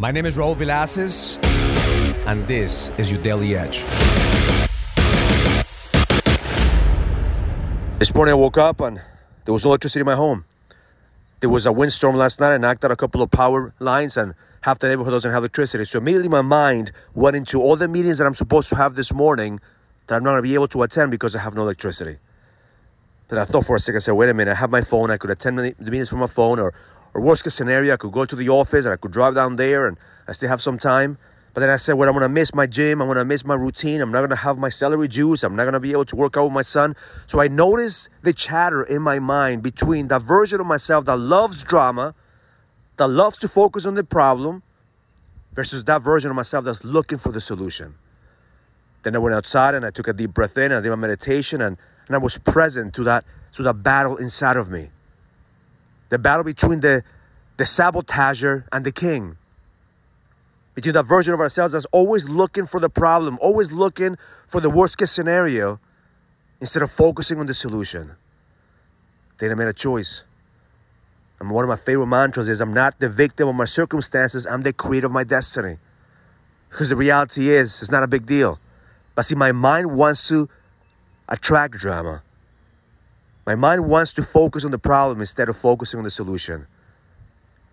My 0.00 0.12
name 0.12 0.26
is 0.26 0.36
Raul 0.36 0.54
Villacis, 0.54 1.44
and 2.24 2.46
this 2.46 2.88
is 2.98 3.10
your 3.10 3.20
Daily 3.20 3.56
Edge. 3.56 3.82
This 7.98 8.14
morning 8.14 8.30
I 8.30 8.36
woke 8.36 8.58
up 8.58 8.80
and 8.80 9.02
there 9.44 9.52
was 9.52 9.64
no 9.64 9.72
electricity 9.72 9.98
in 9.98 10.06
my 10.06 10.14
home. 10.14 10.44
There 11.40 11.50
was 11.50 11.66
a 11.66 11.72
windstorm 11.72 12.14
last 12.14 12.38
night 12.38 12.52
and 12.52 12.62
knocked 12.62 12.84
out 12.84 12.92
a 12.92 12.96
couple 12.96 13.22
of 13.22 13.32
power 13.32 13.74
lines 13.80 14.16
and 14.16 14.34
half 14.60 14.78
the 14.78 14.86
neighborhood 14.86 15.14
doesn't 15.14 15.32
have 15.32 15.42
electricity. 15.42 15.84
So 15.84 15.98
immediately 15.98 16.28
my 16.28 16.42
mind 16.42 16.92
went 17.16 17.34
into 17.34 17.60
all 17.60 17.74
the 17.74 17.88
meetings 17.88 18.18
that 18.18 18.26
I'm 18.28 18.36
supposed 18.36 18.68
to 18.68 18.76
have 18.76 18.94
this 18.94 19.12
morning 19.12 19.58
that 20.06 20.14
I'm 20.14 20.22
not 20.22 20.30
gonna 20.30 20.42
be 20.42 20.54
able 20.54 20.68
to 20.68 20.84
attend 20.84 21.10
because 21.10 21.34
I 21.34 21.40
have 21.40 21.56
no 21.56 21.62
electricity. 21.62 22.18
Then 23.26 23.40
I 23.40 23.44
thought 23.44 23.66
for 23.66 23.74
a 23.74 23.80
second, 23.80 23.96
I 23.96 23.98
said, 23.98 24.12
wait 24.12 24.30
a 24.30 24.34
minute, 24.34 24.52
I 24.52 24.54
have 24.54 24.70
my 24.70 24.80
phone, 24.80 25.10
I 25.10 25.16
could 25.16 25.30
attend 25.30 25.58
the 25.58 25.74
meetings 25.80 26.08
from 26.08 26.20
my 26.20 26.28
phone, 26.28 26.60
or, 26.60 26.72
or 27.14 27.20
worst 27.20 27.44
case 27.44 27.54
scenario, 27.54 27.94
I 27.94 27.96
could 27.96 28.12
go 28.12 28.24
to 28.24 28.36
the 28.36 28.48
office 28.48 28.84
and 28.84 28.94
I 28.94 28.96
could 28.96 29.12
drive 29.12 29.34
down 29.34 29.56
there 29.56 29.86
and 29.86 29.96
I 30.26 30.32
still 30.32 30.48
have 30.48 30.60
some 30.60 30.78
time. 30.78 31.18
But 31.54 31.60
then 31.60 31.70
I 31.70 31.76
said, 31.76 31.94
well, 31.94 32.08
I'm 32.08 32.14
gonna 32.14 32.28
miss 32.28 32.54
my 32.54 32.66
gym, 32.66 33.00
I'm 33.00 33.08
gonna 33.08 33.24
miss 33.24 33.44
my 33.44 33.54
routine, 33.54 34.00
I'm 34.00 34.12
not 34.12 34.20
gonna 34.20 34.36
have 34.36 34.58
my 34.58 34.68
celery 34.68 35.08
juice, 35.08 35.42
I'm 35.42 35.56
not 35.56 35.64
gonna 35.64 35.80
be 35.80 35.92
able 35.92 36.04
to 36.04 36.16
work 36.16 36.36
out 36.36 36.44
with 36.44 36.52
my 36.52 36.62
son. 36.62 36.94
So 37.26 37.40
I 37.40 37.48
noticed 37.48 38.10
the 38.22 38.32
chatter 38.32 38.84
in 38.84 39.02
my 39.02 39.18
mind 39.18 39.62
between 39.62 40.08
that 40.08 40.22
version 40.22 40.60
of 40.60 40.66
myself 40.66 41.06
that 41.06 41.16
loves 41.16 41.64
drama, 41.64 42.14
that 42.96 43.08
loves 43.08 43.38
to 43.38 43.48
focus 43.48 43.86
on 43.86 43.94
the 43.94 44.04
problem, 44.04 44.62
versus 45.58 45.82
that 45.82 46.02
version 46.02 46.30
of 46.30 46.36
myself 46.36 46.64
that's 46.64 46.84
looking 46.84 47.18
for 47.18 47.32
the 47.32 47.40
solution. 47.40 47.96
Then 49.02 49.16
I 49.16 49.18
went 49.18 49.34
outside 49.34 49.74
and 49.74 49.84
I 49.84 49.90
took 49.90 50.06
a 50.06 50.12
deep 50.12 50.32
breath 50.32 50.56
in 50.56 50.66
and 50.66 50.74
I 50.74 50.80
did 50.80 50.90
my 50.90 50.94
meditation 50.94 51.60
and, 51.60 51.76
and 52.06 52.14
I 52.14 52.18
was 52.18 52.38
present 52.38 52.94
to 52.94 53.02
that 53.04 53.24
to 53.54 53.64
that 53.64 53.82
battle 53.82 54.16
inside 54.18 54.56
of 54.56 54.70
me. 54.70 54.90
The 56.08 56.18
battle 56.18 56.44
between 56.44 56.80
the 56.80 57.04
the 57.58 57.64
sabotager 57.64 58.64
and 58.72 58.84
the 58.84 58.92
king. 58.92 59.36
Between 60.74 60.94
that 60.94 61.06
version 61.06 61.34
of 61.34 61.40
ourselves 61.40 61.72
that's 61.72 61.86
always 61.86 62.28
looking 62.28 62.66
for 62.66 62.78
the 62.78 62.88
problem, 62.88 63.36
always 63.40 63.72
looking 63.72 64.16
for 64.46 64.60
the 64.60 64.70
worst 64.70 64.96
case 64.96 65.10
scenario, 65.10 65.80
instead 66.60 66.82
of 66.82 66.90
focusing 66.90 67.38
on 67.40 67.46
the 67.46 67.54
solution. 67.54 68.12
Then 69.38 69.50
I 69.50 69.54
made 69.54 69.68
a 69.68 69.72
choice. 69.72 70.24
And 71.40 71.50
one 71.50 71.64
of 71.64 71.68
my 71.68 71.76
favorite 71.76 72.06
mantras 72.06 72.48
is 72.48 72.60
I'm 72.60 72.72
not 72.72 72.98
the 72.98 73.08
victim 73.08 73.48
of 73.48 73.54
my 73.54 73.64
circumstances, 73.64 74.46
I'm 74.46 74.62
the 74.62 74.72
creator 74.72 75.06
of 75.06 75.12
my 75.12 75.24
destiny. 75.24 75.78
Because 76.70 76.90
the 76.90 76.96
reality 76.96 77.48
is, 77.50 77.80
it's 77.80 77.90
not 77.90 78.02
a 78.02 78.08
big 78.08 78.26
deal. 78.26 78.58
But 79.14 79.24
see, 79.24 79.34
my 79.34 79.52
mind 79.52 79.96
wants 79.96 80.28
to 80.28 80.48
attract 81.28 81.74
drama. 81.74 82.22
My 83.48 83.54
mind 83.54 83.88
wants 83.88 84.12
to 84.12 84.22
focus 84.22 84.66
on 84.66 84.72
the 84.72 84.78
problem 84.78 85.20
instead 85.20 85.48
of 85.48 85.56
focusing 85.56 85.96
on 85.96 86.04
the 86.04 86.10
solution. 86.10 86.66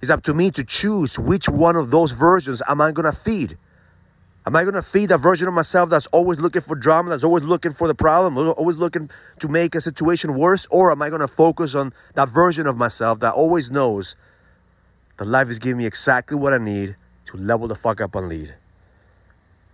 It's 0.00 0.10
up 0.10 0.22
to 0.22 0.32
me 0.32 0.50
to 0.52 0.64
choose 0.64 1.18
which 1.18 1.46
one 1.46 1.76
of 1.76 1.90
those 1.90 2.10
versions 2.10 2.62
am 2.66 2.80
I 2.80 2.90
going 2.90 3.04
to 3.04 3.12
feed. 3.12 3.58
Am 4.46 4.56
I 4.56 4.62
going 4.62 4.76
to 4.76 4.82
feed 4.82 5.10
a 5.10 5.18
version 5.18 5.46
of 5.46 5.52
myself 5.52 5.90
that's 5.90 6.06
always 6.06 6.40
looking 6.40 6.62
for 6.62 6.74
drama, 6.74 7.10
that's 7.10 7.22
always 7.22 7.42
looking 7.42 7.74
for 7.74 7.86
the 7.86 7.94
problem, 7.94 8.38
always 8.38 8.78
looking 8.78 9.10
to 9.40 9.48
make 9.48 9.74
a 9.74 9.82
situation 9.82 10.32
worse? 10.32 10.66
Or 10.70 10.90
am 10.90 11.02
I 11.02 11.10
going 11.10 11.20
to 11.20 11.28
focus 11.28 11.74
on 11.74 11.92
that 12.14 12.30
version 12.30 12.66
of 12.66 12.78
myself 12.78 13.20
that 13.20 13.34
always 13.34 13.70
knows 13.70 14.16
that 15.18 15.26
life 15.26 15.50
is 15.50 15.58
giving 15.58 15.76
me 15.76 15.84
exactly 15.84 16.38
what 16.38 16.54
I 16.54 16.58
need 16.58 16.96
to 17.26 17.36
level 17.36 17.68
the 17.68 17.74
fuck 17.74 18.00
up 18.00 18.14
and 18.14 18.26
lead? 18.26 18.54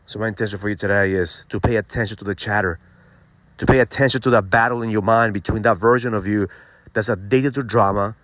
So, 0.06 0.18
my 0.18 0.26
intention 0.26 0.58
for 0.58 0.68
you 0.68 0.74
today 0.74 1.12
is 1.12 1.46
to 1.50 1.60
pay 1.60 1.76
attention 1.76 2.16
to 2.16 2.24
the 2.24 2.34
chatter, 2.34 2.80
to 3.58 3.66
pay 3.66 3.80
attention 3.80 4.20
to 4.22 4.30
that 4.30 4.50
battle 4.50 4.82
in 4.82 4.90
your 4.90 5.02
mind 5.02 5.34
between 5.34 5.62
that 5.62 5.76
version 5.76 6.14
of 6.14 6.26
you 6.26 6.48
that's 6.92 7.08
addicted 7.08 7.54
to 7.54 7.62
drama 7.62 8.16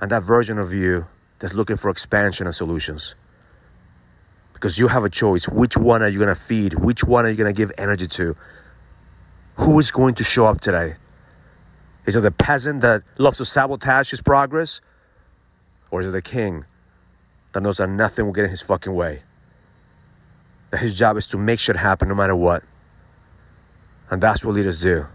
and 0.00 0.10
that 0.10 0.22
version 0.22 0.58
of 0.58 0.72
you 0.72 1.06
that's 1.38 1.54
looking 1.54 1.76
for 1.76 1.90
expansion 1.90 2.46
and 2.46 2.54
solutions. 2.54 3.14
Because 4.52 4.78
you 4.78 4.88
have 4.88 5.04
a 5.04 5.10
choice. 5.10 5.48
Which 5.48 5.76
one 5.76 6.02
are 6.02 6.08
you 6.08 6.18
going 6.18 6.34
to 6.34 6.40
feed? 6.40 6.74
Which 6.74 7.04
one 7.04 7.26
are 7.26 7.30
you 7.30 7.36
going 7.36 7.52
to 7.52 7.56
give 7.56 7.72
energy 7.76 8.06
to? 8.08 8.36
Who 9.56 9.78
is 9.78 9.90
going 9.90 10.14
to 10.14 10.24
show 10.24 10.46
up 10.46 10.60
today? 10.60 10.94
Is 12.06 12.16
it 12.16 12.20
the 12.20 12.30
peasant 12.30 12.80
that 12.82 13.02
loves 13.18 13.38
to 13.38 13.44
sabotage 13.44 14.10
his 14.10 14.20
progress? 14.20 14.80
Or 15.90 16.00
is 16.00 16.08
it 16.08 16.10
the 16.10 16.22
king 16.22 16.64
that 17.52 17.62
knows 17.62 17.78
that 17.78 17.88
nothing 17.88 18.24
will 18.24 18.32
get 18.32 18.44
in 18.44 18.50
his 18.50 18.62
fucking 18.62 18.94
way? 18.94 19.22
that 20.74 20.80
his 20.80 20.98
job 20.98 21.16
is 21.16 21.28
to 21.28 21.38
make 21.38 21.60
shit 21.60 21.76
happen 21.76 22.08
no 22.08 22.16
matter 22.16 22.34
what. 22.34 22.64
And 24.10 24.22
that's 24.22 24.44
what 24.44 24.54
leaders 24.54 24.80
do. 24.80 25.06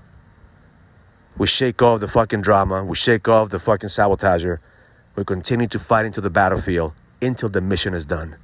We 1.38 1.48
shake 1.48 1.82
off 1.82 2.00
the 2.00 2.08
fucking 2.08 2.42
drama, 2.42 2.84
we 2.84 2.96
shake 2.96 3.28
off 3.28 3.50
the 3.50 3.60
fucking 3.60 3.90
sabotager, 3.90 4.60
we 5.16 5.24
continue 5.24 5.68
to 5.68 5.80
fight 5.80 6.06
into 6.06 6.22
the 6.22 6.30
battlefield 6.30 6.94
until 7.22 7.50
the 7.50 7.62
mission 7.62 7.94
is 7.94 8.06
done. 8.06 8.36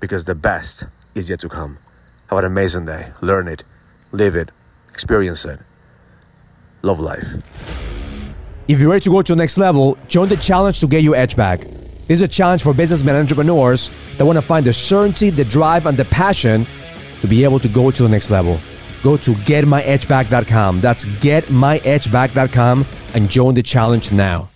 Because 0.00 0.26
the 0.26 0.34
best 0.34 0.84
is 1.14 1.30
yet 1.30 1.40
to 1.40 1.48
come. 1.48 1.78
Have 2.28 2.40
an 2.40 2.44
amazing 2.44 2.84
day. 2.84 3.12
Learn 3.22 3.48
it, 3.48 3.64
live 4.12 4.36
it, 4.36 4.50
experience 4.90 5.44
it. 5.44 5.60
Love 6.82 7.00
life. 7.00 7.24
If 8.68 8.80
you're 8.80 8.90
ready 8.90 9.02
to 9.02 9.10
go 9.10 9.22
to 9.22 9.32
the 9.32 9.36
next 9.36 9.58
level, 9.58 9.96
join 10.08 10.28
the 10.28 10.36
challenge 10.36 10.80
to 10.80 10.88
get 10.88 11.02
your 11.02 11.14
edge 11.14 11.36
back. 11.36 11.60
This 11.60 12.20
is 12.20 12.22
a 12.22 12.28
challenge 12.28 12.62
for 12.62 12.74
businessmen 12.74 13.14
and 13.14 13.22
entrepreneurs 13.22 13.90
that 14.16 14.26
want 14.26 14.36
to 14.36 14.42
find 14.42 14.66
the 14.66 14.72
certainty, 14.72 15.30
the 15.30 15.44
drive, 15.44 15.86
and 15.86 15.96
the 15.96 16.04
passion 16.06 16.66
to 17.20 17.26
be 17.26 17.44
able 17.44 17.58
to 17.60 17.68
go 17.68 17.90
to 17.90 18.02
the 18.02 18.08
next 18.08 18.30
level. 18.30 18.60
Go 19.06 19.16
to 19.18 19.34
getmyedgeback.com. 19.34 20.80
That's 20.80 21.04
getmyedgeback.com 21.04 22.86
and 23.14 23.30
join 23.30 23.54
the 23.54 23.62
challenge 23.62 24.10
now. 24.10 24.48